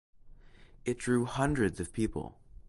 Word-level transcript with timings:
It 0.83 0.97
drew 0.97 1.25
hundreds 1.25 1.79
of 1.79 1.93
people. 1.93 2.39